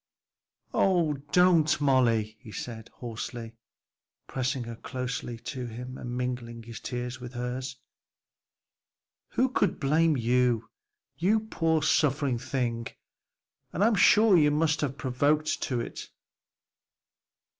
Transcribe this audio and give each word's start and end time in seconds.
"Oh, 0.73 1.13
don't, 1.31 1.79
Molly!" 1.79 2.35
he 2.39 2.51
said 2.51 2.89
hoarsely, 2.93 3.53
pressing 4.25 4.63
her 4.63 4.75
closer 4.75 5.37
to 5.37 5.65
him 5.67 5.95
and 5.95 6.17
mingling 6.17 6.63
his 6.63 6.79
tears 6.79 7.19
with 7.21 7.33
hers, 7.33 7.77
"who 9.33 9.47
could 9.49 9.79
blame 9.79 10.17
you, 10.17 10.69
you 11.17 11.41
poor 11.41 11.83
suffering 11.83 12.39
thing! 12.39 12.87
and 13.73 13.83
I'm 13.83 13.93
sure 13.93 14.35
you 14.35 14.49
must 14.49 14.81
have 14.81 14.93
been 14.93 14.97
provoked 15.01 15.61
to 15.61 15.79
it. 15.81 16.09